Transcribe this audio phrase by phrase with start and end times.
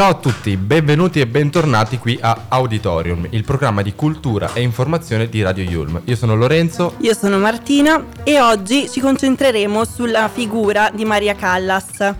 [0.00, 5.28] Ciao a tutti, benvenuti e bentornati qui a Auditorium, il programma di cultura e informazione
[5.28, 6.00] di Radio Yulm.
[6.04, 6.94] Io sono Lorenzo.
[7.00, 12.14] Io sono Martina e oggi ci concentreremo sulla figura di Maria Callas.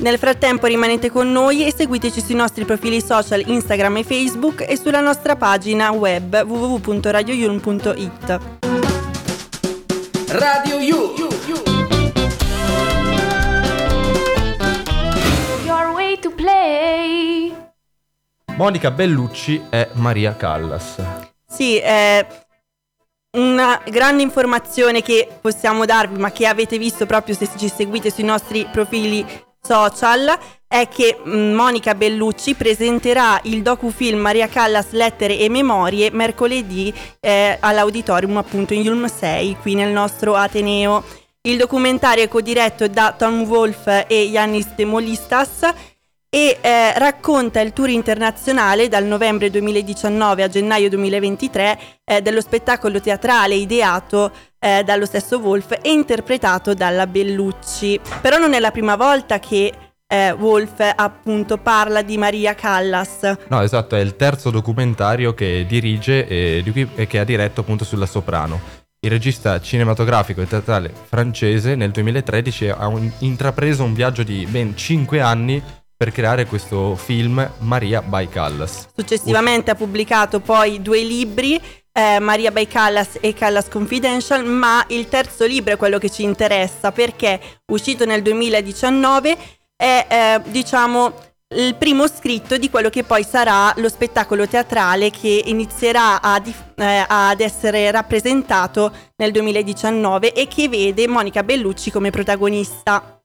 [0.00, 4.76] Nel frattempo rimanete con noi e seguiteci sui nostri profili social Instagram e Facebook e
[4.76, 8.40] sulla nostra pagina web www.radioyulm.it.
[10.26, 11.31] Radio Yulm.
[16.42, 17.54] Play.
[18.56, 21.00] Monica Bellucci è Maria Callas.
[21.46, 22.26] Sì, è
[23.36, 28.24] una grande informazione che possiamo darvi, ma che avete visto proprio se ci seguite sui
[28.24, 29.24] nostri profili
[29.60, 36.92] social, è che mm, Monica Bellucci presenterà il docufilm Maria Callas Lettere e Memorie mercoledì
[37.20, 41.04] eh, all'auditorium appunto in Yulm 6 qui nel nostro Ateneo.
[41.42, 45.68] Il documentario è codiretto da Tom Wolf e Yannis Demolistas
[46.34, 53.02] e eh, racconta il tour internazionale dal novembre 2019 a gennaio 2023 eh, dello spettacolo
[53.02, 58.00] teatrale ideato eh, dallo stesso Wolf e interpretato dalla Bellucci.
[58.22, 59.74] Però non è la prima volta che
[60.06, 63.30] eh, Wolf appunto parla di Maria Callas.
[63.48, 66.64] No, esatto, è il terzo documentario che dirige e,
[66.94, 68.80] e che ha diretto appunto sulla soprano.
[69.04, 74.74] Il regista cinematografico e teatrale francese nel 2013 ha un, intrapreso un viaggio di ben
[74.74, 75.62] 5 anni
[76.02, 78.88] per creare questo film Maria by Callas.
[78.92, 81.60] Successivamente ha pubblicato poi due libri,
[81.92, 86.24] eh, Maria by Callas e Callas Confidential, ma il terzo libro è quello che ci
[86.24, 87.38] interessa perché
[87.70, 89.36] uscito nel 2019
[89.76, 91.14] è eh, diciamo
[91.54, 97.04] il primo scritto di quello che poi sarà lo spettacolo teatrale che inizierà a, eh,
[97.06, 103.21] ad essere rappresentato nel 2019 e che vede Monica Bellucci come protagonista.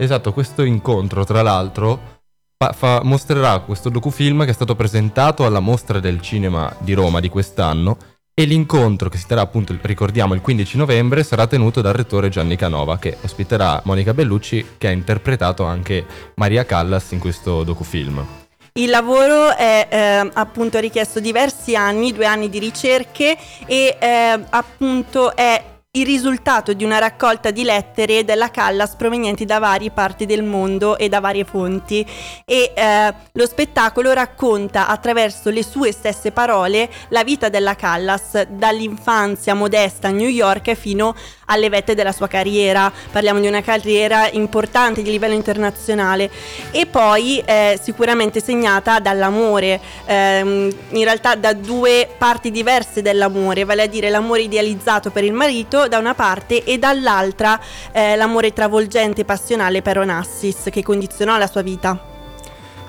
[0.00, 2.20] Esatto, questo incontro tra l'altro
[2.56, 7.18] fa, fa, mostrerà questo docufilm che è stato presentato alla Mostra del Cinema di Roma
[7.18, 7.96] di quest'anno
[8.32, 12.54] e l'incontro che si terrà appunto, ricordiamo, il 15 novembre sarà tenuto dal rettore Gianni
[12.54, 16.06] Canova che ospiterà Monica Bellucci che ha interpretato anche
[16.36, 18.24] Maria Callas in questo docufilm.
[18.74, 25.34] Il lavoro è eh, appunto richiesto diversi anni, due anni di ricerche e eh, appunto
[25.34, 30.42] è il risultato di una raccolta di lettere della Callas provenienti da varie parti del
[30.42, 32.06] mondo e da varie fonti.
[32.44, 39.54] E eh, lo spettacolo racconta attraverso le sue stesse parole la vita della Callas dall'infanzia
[39.54, 41.14] modesta a New York fino
[41.48, 42.90] alle vette della sua carriera.
[43.10, 46.30] Parliamo di una carriera importante di livello internazionale
[46.70, 53.82] e poi eh, sicuramente segnata dall'amore, ehm, in realtà da due parti diverse dell'amore, vale
[53.82, 57.60] a dire l'amore idealizzato per il marito da una parte e dall'altra
[57.92, 62.16] eh, l'amore travolgente e passionale per Onassis che condizionò la sua vita.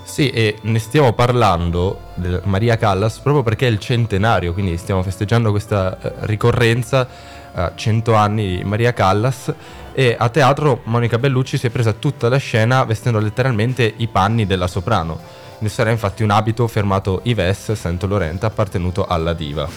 [0.09, 1.99] Sì, e ne stiamo parlando
[2.45, 7.07] Maria Callas proprio perché è il centenario, quindi stiamo festeggiando questa eh, ricorrenza,
[7.67, 9.53] eh, 100 anni di Maria Callas
[9.93, 14.45] e a teatro Monica Bellucci si è presa tutta la scena vestendo letteralmente i panni
[14.45, 15.19] della soprano.
[15.59, 19.67] Indosserà infatti un abito firmato Ives Santo Lorenta appartenuto alla diva.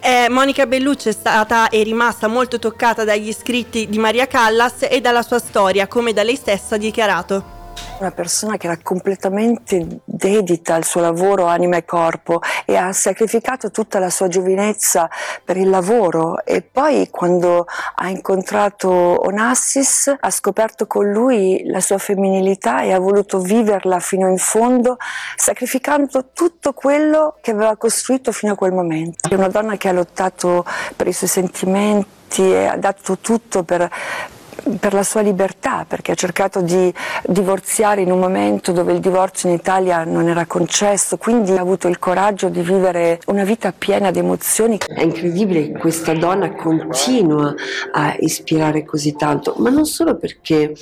[0.00, 5.00] Eh, Monica Bellucci è stata e rimasta molto toccata dagli scritti di Maria Callas e
[5.00, 7.55] dalla sua storia, come da lei stessa dichiarato.
[7.98, 13.70] Una persona che era completamente dedita al suo lavoro, anima e corpo, e ha sacrificato
[13.70, 15.08] tutta la sua giovinezza
[15.42, 16.44] per il lavoro.
[16.44, 17.64] E poi, quando
[17.94, 24.28] ha incontrato Onassis, ha scoperto con lui la sua femminilità e ha voluto viverla fino
[24.28, 24.98] in fondo,
[25.34, 29.30] sacrificando tutto quello che aveva costruito fino a quel momento.
[29.30, 33.88] È una donna che ha lottato per i suoi sentimenti e ha dato tutto per,
[34.78, 36.92] per la sua libertà, perché ha cercato di
[37.24, 41.88] divorziare in un momento dove il divorzio in Italia non era concesso, quindi ha avuto
[41.88, 44.78] il coraggio di vivere una vita piena di emozioni.
[44.78, 47.54] È incredibile che questa donna continua
[47.92, 50.74] a ispirare così tanto, ma non solo perché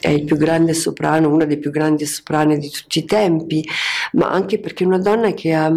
[0.00, 3.66] è il più grande soprano, una delle più grandi soprane di tutti i tempi,
[4.12, 5.72] ma anche perché è una donna che ha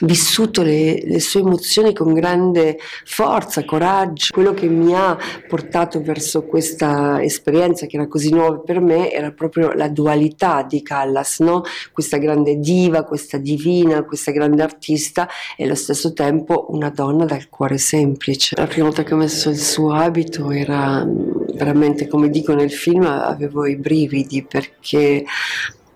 [0.00, 4.32] vissuto le, le, sue emozioni con grande forza, coraggio.
[4.32, 5.16] Quello che mi ha
[5.46, 10.82] portato verso questa esperienza che era così nuova per me era proprio la dualità di
[10.82, 11.62] Callas, no?
[11.92, 17.48] questa grande diva, questa divina, questa grande artista e allo stesso tempo una donna dal
[17.48, 18.54] cuore semplice.
[18.56, 21.06] La prima volta che ho messo il suo abito era
[21.54, 25.24] veramente, come dico nel film, avevo i brividi perché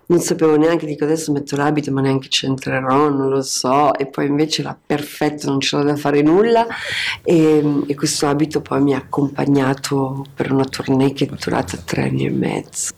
[0.07, 4.05] non sapevo neanche, dico adesso metto l'abito ma neanche ci entrerò, non lo so, e
[4.05, 6.67] poi invece era perfetto, non c'era da fare nulla
[7.23, 12.03] e, e questo abito poi mi ha accompagnato per una tournée che è durata tre
[12.03, 12.93] anni e mezzo.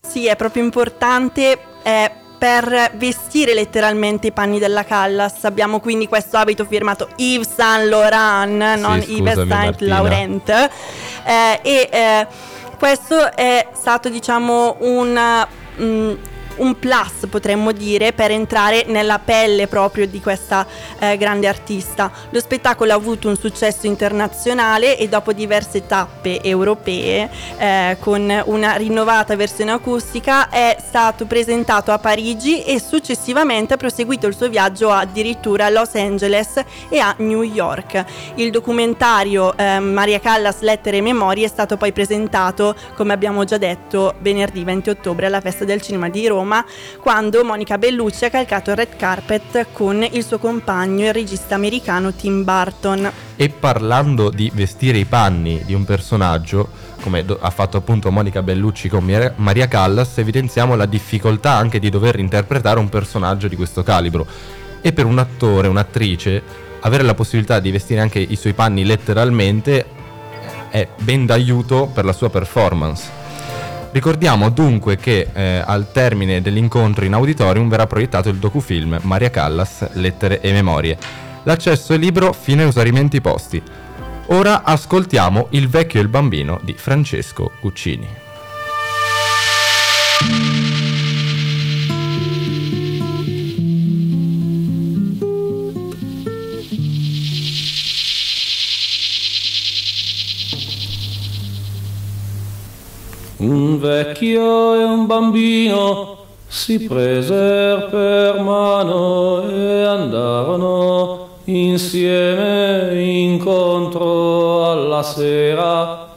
[0.00, 1.58] Sì, è proprio importante.
[1.82, 5.44] Eh, per vestire letteralmente i panni della Callas.
[5.44, 10.48] Abbiamo quindi questo abito firmato Yves Saint Laurent, sì, non Yves Saint Laurent.
[10.50, 12.26] Eh, e eh,
[12.76, 15.46] questo è stato, diciamo, un.
[15.80, 16.12] Mm,
[16.56, 20.66] un plus potremmo dire per entrare nella pelle proprio di questa
[20.98, 22.10] eh, grande artista.
[22.30, 27.28] Lo spettacolo ha avuto un successo internazionale e dopo diverse tappe europee
[27.58, 34.26] eh, con una rinnovata versione acustica è stato presentato a Parigi e successivamente ha proseguito
[34.26, 38.04] il suo viaggio addirittura a Los Angeles e a New York.
[38.36, 43.58] Il documentario eh, Maria Callas Lettere e Memorie è stato poi presentato, come abbiamo già
[43.58, 46.64] detto, venerdì 20 ottobre alla Festa del Cinema di Roma Roma
[47.00, 52.12] quando Monica Bellucci ha calcato il red carpet con il suo compagno, il regista americano
[52.12, 53.10] Tim Burton.
[53.36, 56.68] E parlando di vestire i panni di un personaggio,
[57.00, 59.04] come ha fatto appunto Monica Bellucci con
[59.36, 64.26] Maria Callas, evidenziamo la difficoltà anche di dover interpretare un personaggio di questo calibro.
[64.82, 66.42] E per un attore, un'attrice,
[66.80, 69.86] avere la possibilità di vestire anche i suoi panni letteralmente
[70.68, 73.23] è ben d'aiuto per la sua performance.
[73.94, 79.88] Ricordiamo dunque che eh, al termine dell'incontro in auditorium verrà proiettato il docufilm Maria Callas,
[79.92, 80.98] Lettere e Memorie.
[81.44, 83.62] L'accesso è libero fino a usarimenti posti.
[84.30, 88.23] Ora ascoltiamo Il vecchio e il bambino di Francesco Guccini.
[103.84, 106.16] Vecchio e un bambino
[106.46, 116.08] si presero per mano e andarono insieme incontro alla sera.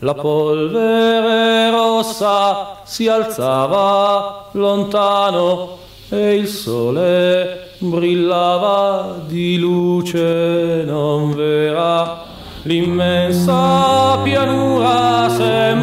[0.00, 5.78] La polvere rossa si alzava lontano
[6.10, 12.32] e il sole brillava di luce non vera.
[12.64, 15.82] L'immensa pianura fin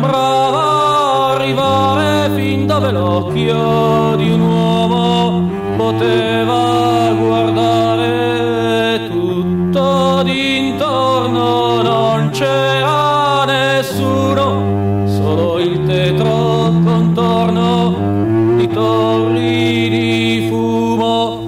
[2.82, 5.48] dove l'occhio di un uomo
[5.78, 21.48] poteva guardare tutto d'intorno, non c'era nessuno, solo il tetro contorno di torri di fumo.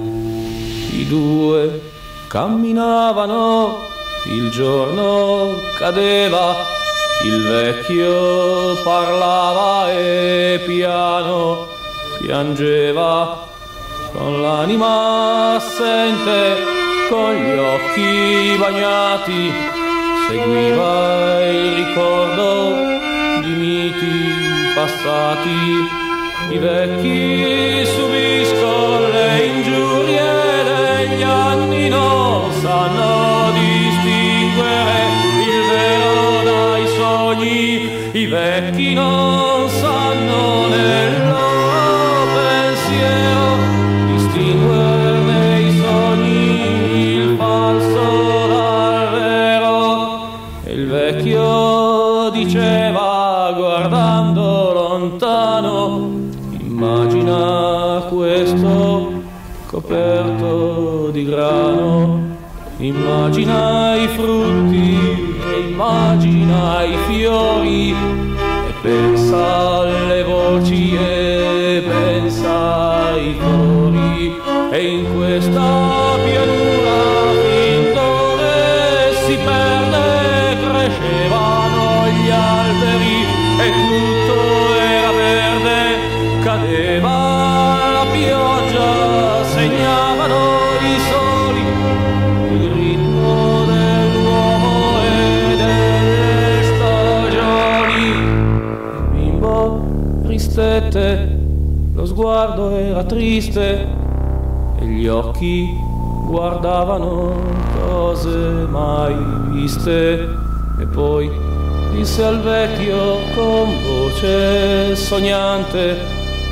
[0.92, 1.80] I due
[2.28, 3.78] camminavano,
[4.26, 5.48] il giorno
[5.78, 6.73] cadeva
[7.26, 11.68] il vecchio parlava e piano
[12.18, 13.48] piangeva
[14.12, 16.56] con l'anima assente,
[17.08, 19.52] con gli occhi bagnati,
[20.28, 22.74] seguiva il ricordo
[23.40, 26.02] di miti passati.
[26.50, 29.93] I vecchi subiscono le ingiurie
[38.14, 43.56] i vecchi non sanno nel loro pensiero
[44.06, 50.18] distinguere nei sogni il falso dal vero.
[50.62, 56.10] E il vecchio diceva guardando lontano,
[56.60, 59.22] immagina questo
[59.66, 62.20] coperto di grano,
[62.76, 65.23] immagina i frutti
[65.74, 74.40] immagina i fiori e pensa alle voci e pensa ai cori
[74.70, 75.73] e in questa
[103.54, 103.86] triste
[104.80, 105.78] e gli occhi
[106.26, 107.40] guardavano
[107.86, 109.14] cose mai
[109.50, 110.28] viste.
[110.80, 111.30] E poi
[111.92, 115.96] disse al vecchio con voce sognante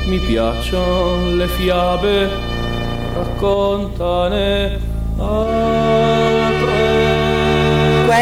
[0.07, 2.29] mi piacciono le fiabe
[3.13, 4.79] raccontane
[5.17, 5.72] altre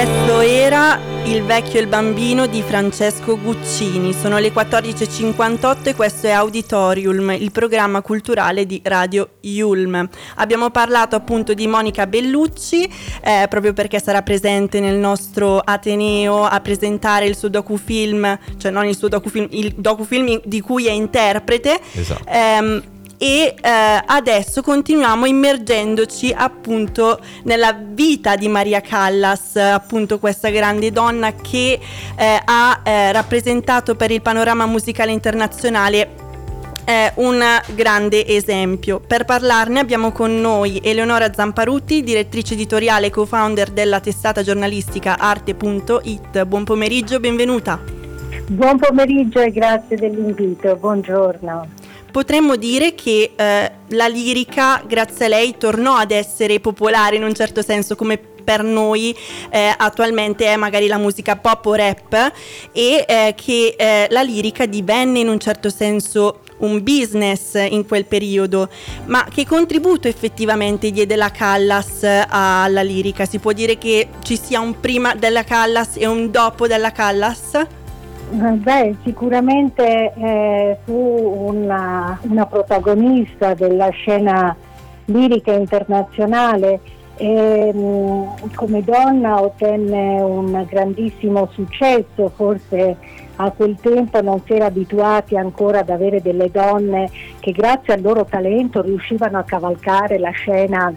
[0.03, 4.13] questo era Il vecchio e il bambino di Francesco Guccini.
[4.13, 10.09] Sono le 14.58 e questo è Auditorium, il programma culturale di Radio Yulm.
[10.37, 12.91] Abbiamo parlato appunto di Monica Bellucci,
[13.21, 18.87] eh, proprio perché sarà presente nel nostro Ateneo a presentare il suo docufilm, cioè non
[18.87, 21.79] il suo docufilm, il docufilm di cui è interprete.
[21.93, 22.23] Esatto.
[22.27, 22.81] Ehm,
[23.23, 31.31] e eh, adesso continuiamo immergendoci appunto nella vita di Maria Callas, appunto questa grande donna
[31.35, 31.79] che
[32.15, 36.09] eh, ha eh, rappresentato per il panorama musicale internazionale
[36.83, 37.43] eh, un
[37.75, 38.99] grande esempio.
[38.99, 46.43] Per parlarne abbiamo con noi Eleonora Zamparutti, direttrice editoriale e co-founder della testata giornalistica arte.it.
[46.45, 47.79] Buon pomeriggio, benvenuta.
[48.47, 51.80] Buon pomeriggio e grazie dell'invito, buongiorno
[52.11, 57.33] potremmo dire che eh, la lirica, grazie a lei, tornò ad essere popolare in un
[57.33, 59.15] certo senso come per noi
[59.49, 62.31] eh, attualmente è magari la musica pop o rap
[62.71, 68.05] e eh, che eh, la lirica divenne in un certo senso un business in quel
[68.05, 68.69] periodo,
[69.05, 73.25] ma che contributo effettivamente diede la Callas alla lirica?
[73.25, 77.80] Si può dire che ci sia un prima della Callas e un dopo della Callas?
[78.33, 84.55] Beh, sicuramente eh, fu una, una, protagonista della scena
[85.05, 86.79] lirica internazionale
[87.17, 92.95] e mh, come donna ottenne un grandissimo successo, forse
[93.35, 97.09] a quel tempo non si era abituati ancora ad avere delle donne
[97.41, 100.93] che grazie al loro talento riuscivano a cavalcare la scena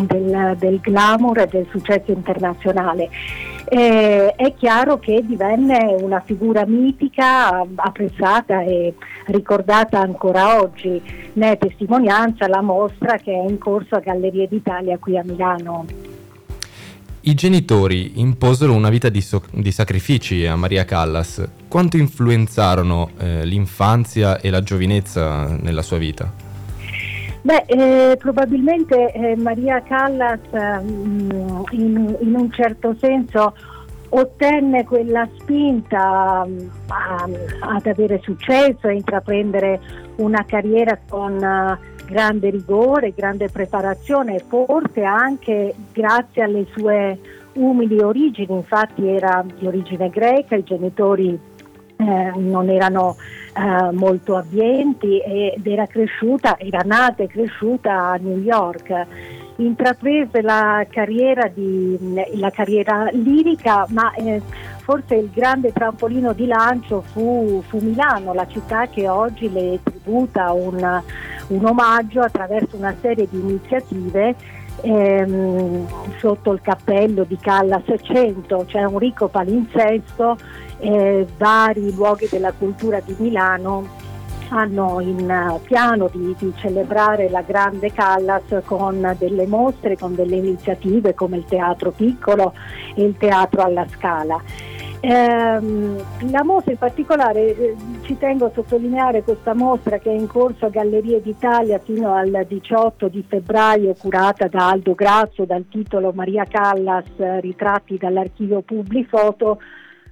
[0.00, 3.10] del, del glamour e del successo internazionale.
[3.74, 8.92] Eh, è chiaro che divenne una figura mitica, apprezzata e
[9.28, 11.00] ricordata ancora oggi.
[11.32, 15.86] Ne è testimonianza la mostra che è in corso a Gallerie d'Italia qui a Milano.
[17.20, 21.42] I genitori imposero una vita di, so- di sacrifici a Maria Callas.
[21.66, 26.41] Quanto influenzarono eh, l'infanzia e la giovinezza nella sua vita?
[27.44, 33.54] Beh, eh, probabilmente eh, Maria Callas mm, in, in, un certo senso
[34.10, 36.46] ottenne quella spinta
[36.86, 37.28] a,
[37.60, 39.80] ad avere successo, a intraprendere
[40.16, 47.18] una carriera con uh, grande rigore, grande preparazione, forse anche grazie alle sue
[47.54, 51.38] umili origini, infatti era di origine greca, i genitori
[51.96, 53.16] eh, non erano
[53.54, 59.06] eh, molto abbienti ed era cresciuta, era nata e cresciuta a New York.
[59.56, 61.98] Intraprese la carriera, di,
[62.34, 64.40] la carriera lirica, ma eh,
[64.82, 70.52] forse il grande trampolino di lancio fu, fu, Milano, la città che oggi le tributa
[70.52, 71.02] un,
[71.48, 74.34] un omaggio attraverso una serie di iniziative
[74.80, 75.86] ehm,
[76.18, 80.38] sotto il cappello di Callas 100, c'è un ricco palinsesto
[80.82, 84.00] eh, vari luoghi della cultura di Milano
[84.48, 90.36] hanno in uh, piano di, di, celebrare la grande Callas con delle mostre, con delle
[90.36, 92.52] iniziative come il teatro piccolo
[92.94, 94.42] e il teatro alla scala.
[95.04, 95.96] Ehm,
[96.30, 100.66] la mostra in particolare, eh, ci tengo a sottolineare questa mostra che è in corso
[100.66, 106.44] a Gallerie d'Italia fino al 18 di febbraio, curata da Aldo Grazio dal titolo Maria
[106.44, 107.06] Callas,
[107.40, 109.58] ritratti dall'archivio Publifoto,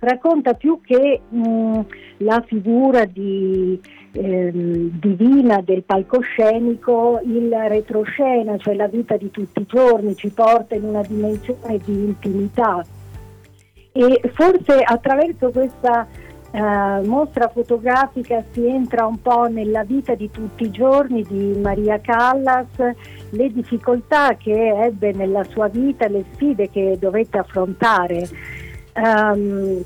[0.00, 1.80] racconta più che mh,
[2.19, 3.80] la figura di,
[4.12, 10.75] ehm, divina del palcoscenico, il retroscena, cioè la vita di tutti i giorni, ci porta
[10.75, 12.85] in una dimensione di intimità.
[13.92, 16.07] E forse attraverso questa
[16.52, 22.00] Uh, mostra fotografica si entra un po' nella vita di tutti i giorni di Maria
[22.00, 22.66] Callas,
[23.30, 28.26] le difficoltà che ebbe nella sua vita, le sfide che dovette affrontare.
[29.02, 29.85] Um,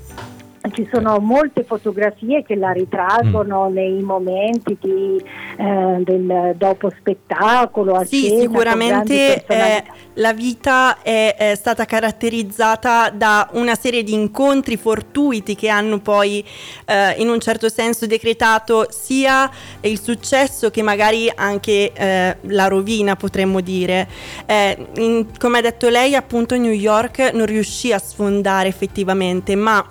[0.71, 3.73] ci sono molte fotografie che la ritraggono mm.
[3.73, 5.23] nei momenti di,
[5.57, 8.03] eh, del dopo spettacolo.
[8.05, 9.83] Sì, cena, sicuramente eh,
[10.15, 16.43] la vita è, è, stata caratterizzata da una serie di incontri fortuiti che hanno poi
[16.85, 19.49] eh, in un certo senso decretato sia
[19.81, 24.07] il successo che magari anche eh, la rovina, potremmo dire.
[24.45, 29.85] Eh, in, come ha detto lei, appunto New York non riuscì a sfondare effettivamente, ma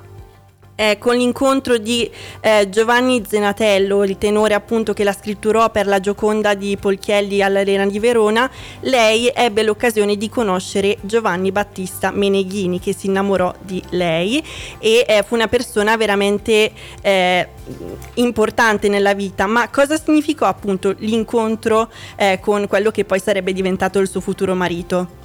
[0.76, 6.00] eh, con l'incontro di eh, Giovanni Zenatello, il tenore appunto che la scritturò per la
[6.00, 8.50] Gioconda di Polchielli all'Arena di Verona,
[8.80, 14.44] lei ebbe l'occasione di conoscere Giovanni Battista Meneghini che si innamorò di lei
[14.78, 17.48] e eh, fu una persona veramente eh,
[18.14, 19.46] importante nella vita.
[19.46, 24.54] Ma cosa significò appunto l'incontro eh, con quello che poi sarebbe diventato il suo futuro
[24.54, 25.23] marito?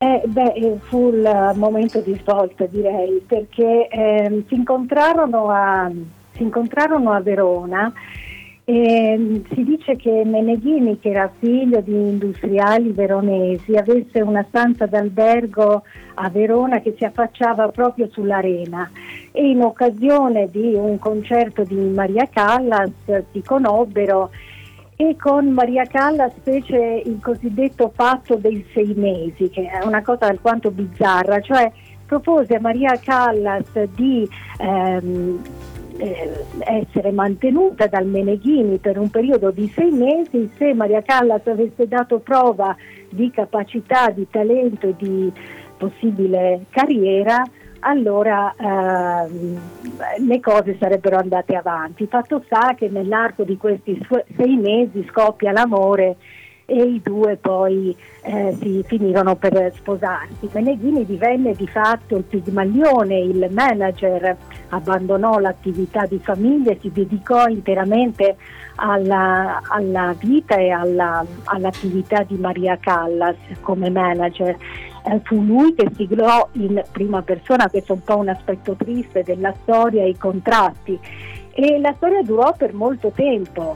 [0.00, 5.90] Eh, beh, fu il momento di svolta direi perché eh, si, incontrarono a,
[6.34, 7.92] si, incontrarono a, Verona
[8.62, 14.86] e mm, si dice che Meneghini, che era figlio di industriali veronesi, avesse una stanza
[14.86, 15.82] d'albergo
[16.14, 18.88] a Verona che si affacciava proprio sull'arena.
[19.32, 22.92] E in occasione di un concerto di Maria Callas
[23.32, 24.30] si conobbero
[25.00, 30.26] e con Maria Callas fece il cosiddetto patto dei sei mesi, che è una cosa
[30.26, 31.70] alquanto bizzarra, cioè
[32.04, 34.28] propose a Maria Callas di
[34.58, 35.40] ehm,
[35.98, 40.50] eh, essere mantenuta dal Meneghini per un periodo di sei mesi.
[40.56, 42.74] Se Maria Callas avesse dato prova
[43.08, 45.32] di capacità, di talento e di
[45.76, 47.44] possibile carriera
[47.80, 49.60] allora ehm,
[50.26, 52.06] le cose sarebbero andate avanti.
[52.06, 54.06] Fatto sta che nell'arco di questi
[54.36, 56.16] sei mesi scoppia l'amore
[56.70, 60.50] e i due poi eh, si finirono per sposarsi.
[60.52, 64.36] Meneghini divenne di fatto il pigmaglione, il manager,
[64.68, 68.36] abbandonò l'attività di famiglia e si dedicò interamente
[68.74, 74.54] alla, alla vita e alla, all'attività di Maria Callas come manager
[75.08, 79.22] eh, fu lui che siglò in prima persona, questo è un po' un aspetto triste
[79.22, 80.98] della storia, i contratti
[81.52, 83.74] e la storia durò per molto tempo.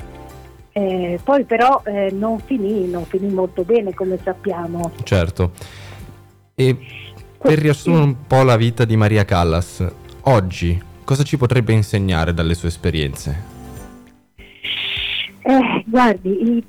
[0.72, 4.92] Eh, poi però eh, non finì, non finì molto bene come sappiamo.
[5.02, 5.52] Certo.
[6.54, 6.76] E
[7.38, 9.84] per riassumere un po' la vita di Maria Callas,
[10.22, 13.50] oggi cosa ci potrebbe insegnare dalle sue esperienze?
[15.44, 16.62] Eh, guardi,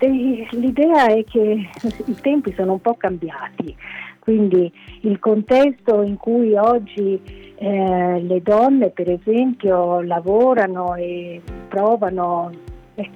[0.51, 1.69] l'idea è che
[2.05, 3.75] i tempi sono un po' cambiati.
[4.23, 7.19] Quindi il contesto in cui oggi
[7.57, 12.49] eh, le donne per esempio lavorano e provano
[12.95, 13.09] eh,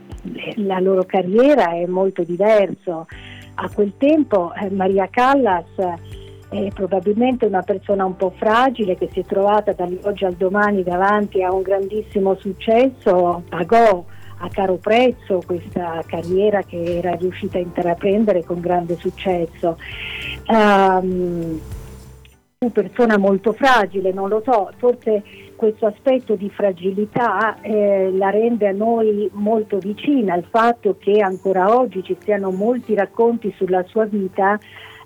[0.55, 3.07] la loro carriera è molto diverso.
[3.55, 5.69] A quel tempo eh, Maria Callas
[6.49, 11.41] è probabilmente una persona un po' fragile che si è trovata dall'oggi al domani davanti
[11.41, 14.03] a un grandissimo successo, pagò
[14.39, 19.77] a caro prezzo questa carriera che era riuscita a intraprendere con grande successo.
[20.47, 21.59] Um,
[22.59, 25.23] fu persona molto fragile, non lo so, forse
[25.55, 31.75] questo aspetto di fragilità eh, la rende a noi molto vicina, il fatto che ancora
[31.75, 34.57] oggi ci siano molti racconti sulla sua vita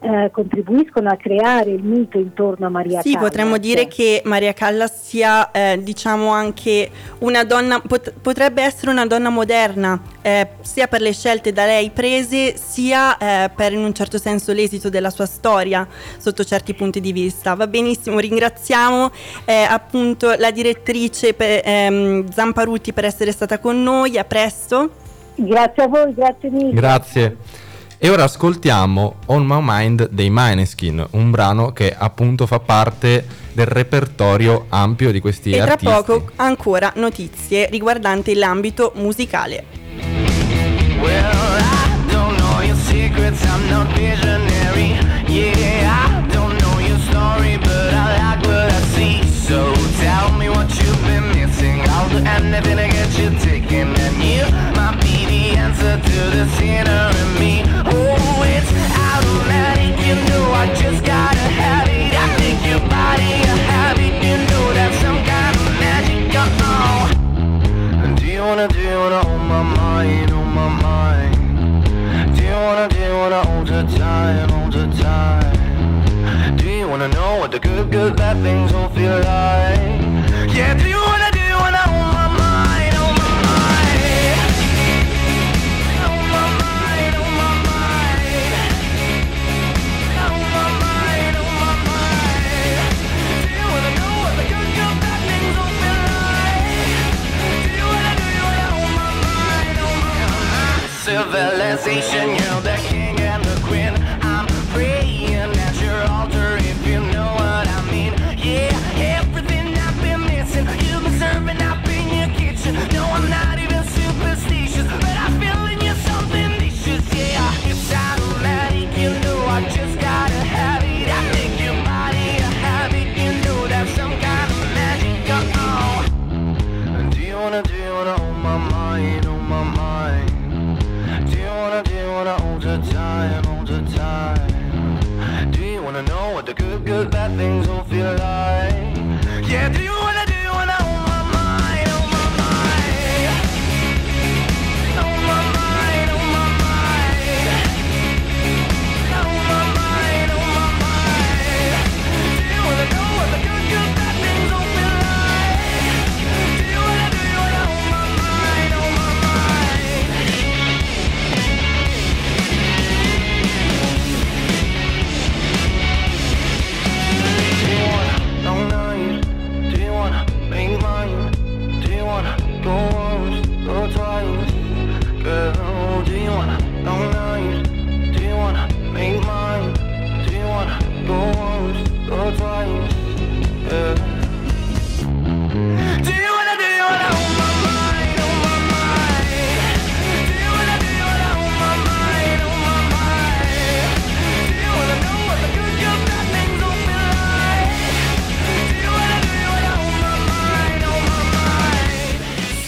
[0.02, 3.22] eh, contribuiscono a creare il mito intorno a Maria sì, Callas.
[3.22, 8.90] Sì, potremmo dire che Maria Callas sia, eh, diciamo, anche una donna, pot- potrebbe essere
[8.90, 13.84] una donna moderna, eh, sia per le scelte da lei prese, sia eh, per in
[13.84, 15.88] un certo senso l'esito della sua storia
[16.18, 17.54] sotto certi punti di vista.
[17.54, 19.12] Va benissimo, ringraziamo
[19.46, 24.90] eh, appunto la direttrice per, ehm, Zamparuti per essere stata con noi, a presto.
[25.36, 26.74] Grazie a voi, grazie mille.
[26.74, 27.38] Grazie.
[28.04, 33.68] E ora ascoltiamo On My Mind dei Mineskin, un brano che appunto fa parte del
[33.68, 35.86] repertorio ampio di questi e artisti.
[35.86, 39.66] E tra poco ancora notizie riguardanti l'ambito musicale.
[41.00, 44.98] Well, I don't know your secrets, I'm not visionary.
[45.28, 48.32] Yeah, I don't know your story, but I like
[55.72, 56.72] what I see.
[56.72, 57.66] So tell me what you've
[58.12, 58.92] been missing.
[58.94, 61.18] I'll do anything to get you taken,
[61.96, 62.36] and
[62.72, 63.92] you might be the answer to the sinner in me.
[68.52, 72.36] wanna, do you wanna hold my mind, hold my mind?
[72.36, 76.58] Do you wanna, do you wanna hold the time, hold the time?
[76.58, 80.54] Do you wanna know what the good, good, bad things all feel like?
[80.54, 81.11] Yeah, do you
[101.22, 102.71] civilization, you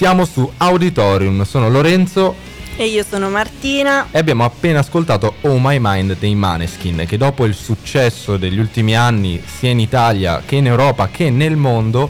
[0.04, 2.36] Siamo su Auditorium, sono Lorenzo
[2.76, 4.08] E io sono Martina.
[4.10, 8.96] e abbiamo appena ascoltato Oh My Mind dei Maneskin che dopo il successo degli ultimi
[8.96, 12.10] anni sia in Italia che in Europa che nel mondo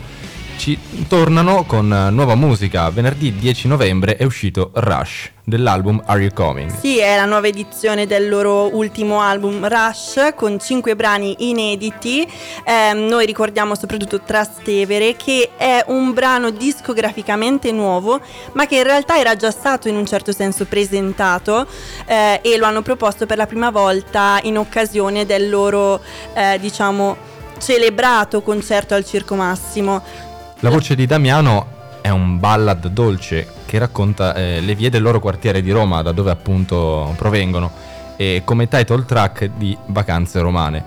[0.58, 2.90] ci tornano con eh, nuova musica.
[2.90, 6.72] Venerdì 10 novembre è uscito Rush dell'album Are You Coming?
[6.80, 12.28] Sì, è la nuova edizione del loro ultimo album Rush con 5 brani inediti.
[12.66, 18.22] Ehm, noi ricordiamo soprattutto Trastevere che è un brano discograficamente nuovo
[18.54, 21.68] ma che in realtà era già stato in un certo senso presentato
[22.06, 26.02] eh, e lo hanno proposto per la prima volta in occasione del loro
[26.34, 27.32] eh, diciamo
[27.64, 30.32] celebrato concerto al Circo Massimo.
[30.64, 35.20] La voce di Damiano è un ballad dolce che racconta eh, le vie del loro
[35.20, 37.70] quartiere di Roma, da dove appunto provengono,
[38.16, 40.86] e come title track di Vacanze Romane.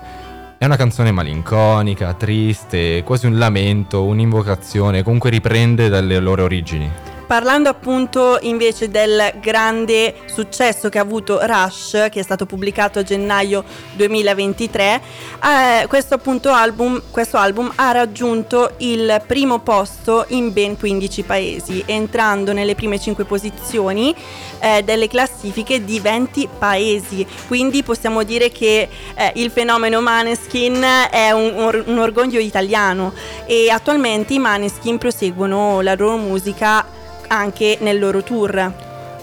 [0.57, 6.91] È una canzone malinconica, triste, quasi un lamento, un'invocazione, comunque riprende dalle loro origini.
[7.27, 13.03] Parlando appunto invece del grande successo che ha avuto Rush, che è stato pubblicato a
[13.03, 15.01] gennaio 2023,
[15.43, 21.83] eh, questo appunto album, questo album ha raggiunto il primo posto in ben 15 paesi,
[21.85, 24.15] entrando nelle prime 5 posizioni
[24.59, 27.27] eh, delle classifiche di 20 paesi.
[27.45, 33.11] Quindi possiamo dire che eh, il fenomeno Maneskin è un, or- un orgoglio italiano
[33.45, 36.95] e attualmente i Maneskin proseguono la loro musica
[37.27, 38.73] anche nel loro tour.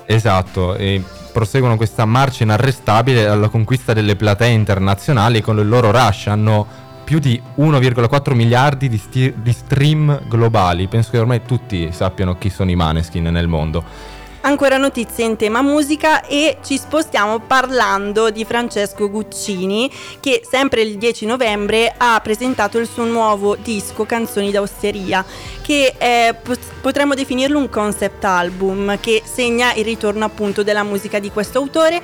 [0.06, 6.28] Esatto, e proseguono questa marcia inarrestabile alla conquista delle platee internazionali con il loro rush.
[6.28, 6.66] Hanno
[7.04, 10.86] più di 1,4 miliardi di, sti- di stream globali.
[10.88, 13.84] Penso che ormai tutti sappiano chi sono i Maneskin nel mondo.
[14.46, 20.98] Ancora notizie in tema musica e ci spostiamo parlando di Francesco Guccini che sempre il
[20.98, 25.24] 10 novembre ha presentato il suo nuovo disco Canzoni d'Osteria
[25.62, 31.18] che è, pot- potremmo definirlo un concept album che segna il ritorno appunto della musica
[31.18, 32.02] di questo autore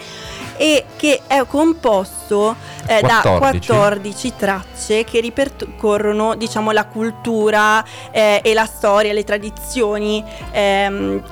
[0.56, 3.66] e che è composto eh, da 14.
[3.68, 11.22] 14 tracce che ripercorrono diciamo la cultura eh, e la storia, le tradizioni ehm,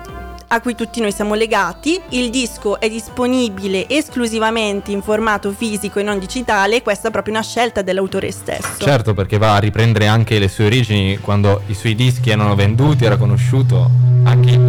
[0.48, 2.00] a cui tutti noi siamo legati.
[2.10, 7.42] Il disco è disponibile esclusivamente in formato fisico e non digitale, questa è proprio una
[7.42, 8.78] scelta dell'autore stesso.
[8.78, 13.04] Certo, perché va a riprendere anche le sue origini quando i suoi dischi erano venduti,
[13.04, 13.90] era conosciuto
[14.24, 14.64] anche Il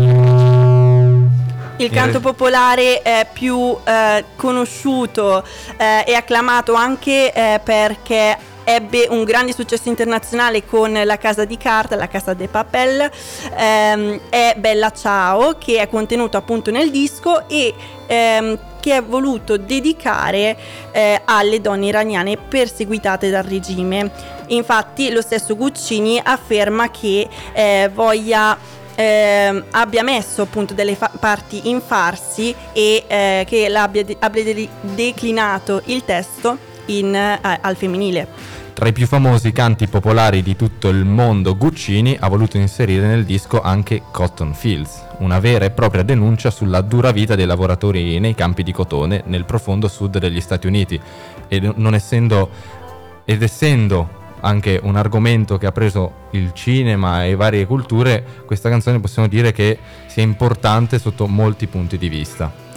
[1.86, 5.44] In canto re- popolare è più eh, conosciuto
[5.78, 11.58] eh, e acclamato anche eh, perché ebbe un grande successo internazionale con la casa di
[11.58, 13.10] carta, la casa de papel,
[13.56, 17.74] ehm, è Bella Ciao che è contenuto appunto nel disco e
[18.08, 20.58] ehm, che è voluto dedicare
[20.92, 24.12] eh, alle donne iraniane perseguitate dal regime.
[24.48, 28.58] Infatti lo stesso Guccini afferma che eh, voglia
[28.96, 34.44] ehm, abbia messo appunto delle fa- parti in farsi e eh, che l'abbia de- abbia
[34.44, 38.39] de- declinato il testo in, eh, al femminile.
[38.80, 43.26] Tra i più famosi canti popolari di tutto il mondo, Guccini ha voluto inserire nel
[43.26, 48.36] disco anche Cotton Fields, una vera e propria denuncia sulla dura vita dei lavoratori nei
[48.36, 50.98] campi di cotone nel profondo sud degli Stati Uniti.
[51.50, 52.50] Essendo,
[53.26, 59.02] ed essendo anche un argomento che ha preso il cinema e varie culture, questa canzone
[59.02, 62.68] possiamo dire che sia importante sotto molti punti di vista.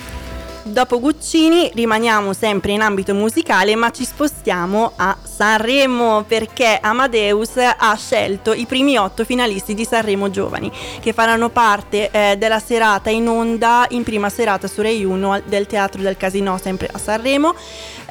[0.65, 7.95] Dopo Guccini rimaniamo sempre in ambito musicale ma ci spostiamo a Sanremo perché Amadeus ha
[7.97, 10.71] scelto i primi otto finalisti di Sanremo Giovani
[11.01, 15.67] che faranno parte eh, della serata in onda in prima serata su Rai 1 del
[15.67, 17.55] Teatro del Casino sempre a Sanremo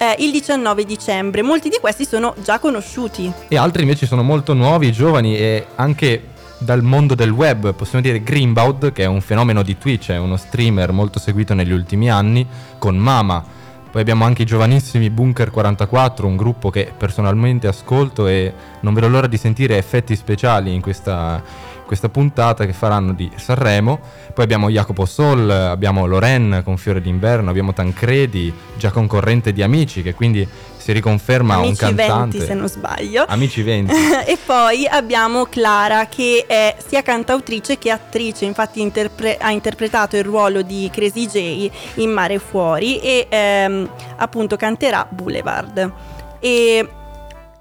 [0.02, 1.44] eh, il 19 dicembre.
[1.44, 3.32] Molti di questi sono già conosciuti.
[3.48, 6.30] E altri invece sono molto nuovi, giovani e anche
[6.62, 10.38] dal mondo del web, possiamo dire Greenbaud, che è un fenomeno di Twitch, è uno
[10.38, 12.46] streamer molto seguito negli ultimi anni,
[12.78, 13.44] con Mama.
[13.92, 19.10] Poi abbiamo anche i giovanissimi Bunker 44, un gruppo che personalmente ascolto e non vedo
[19.10, 21.44] l'ora di sentire effetti speciali in questa,
[21.86, 24.00] questa puntata che faranno di Sanremo.
[24.34, 30.04] Poi abbiamo Jacopo Sol, abbiamo Loren con Fiore d'inverno, abbiamo Tancredi, già concorrente di Amici,
[30.04, 30.48] che quindi
[30.82, 32.38] si riconferma Amici un cantante.
[32.40, 33.26] 20 se non sbaglio.
[33.28, 33.94] Amici 20.
[34.26, 40.24] e poi abbiamo Clara che è sia cantautrice che attrice, infatti interpre- ha interpretato il
[40.24, 45.94] ruolo di Crazy J in Mare Fuori e ehm, appunto canterà Boulevard.
[46.40, 46.90] E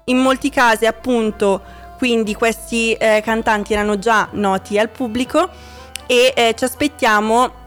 [0.05, 1.61] in molti casi appunto
[1.97, 5.47] quindi questi eh, cantanti erano già noti al pubblico
[6.07, 7.59] e eh, ci aspettiamo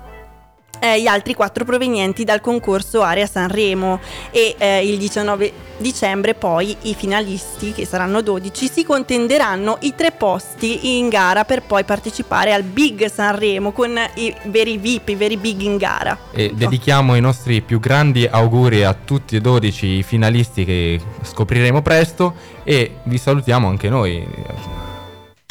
[0.85, 6.77] eh, gli altri quattro provenienti dal concorso Area Sanremo e eh, il 19 dicembre poi
[6.83, 12.53] i finalisti, che saranno 12, si contenderanno i tre posti in gara per poi partecipare
[12.53, 16.18] al Big Sanremo con i veri VIP, i veri big in gara.
[16.31, 21.81] E dedichiamo i nostri più grandi auguri a tutti e 12 i finalisti che scopriremo
[21.81, 24.27] presto e vi salutiamo anche noi.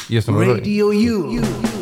[0.08, 1.73] Io sono Radio U.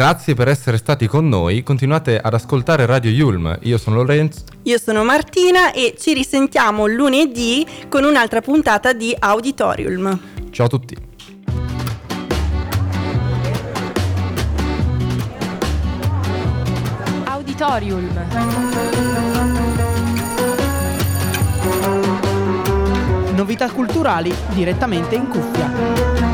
[0.00, 1.62] Grazie per essere stati con noi.
[1.62, 3.58] Continuate ad ascoltare Radio Yulm.
[3.64, 4.44] Io sono Lorenzo.
[4.62, 10.18] Io sono Martina e ci risentiamo lunedì con un'altra puntata di Auditorium.
[10.52, 10.96] Ciao a tutti.
[17.24, 18.08] Auditorium.
[23.34, 26.29] Novità culturali direttamente in cuffia.